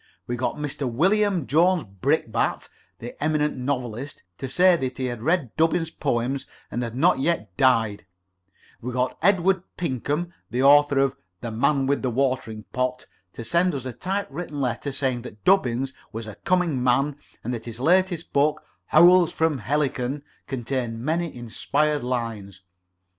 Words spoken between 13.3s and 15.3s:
to send us a type written letter, saying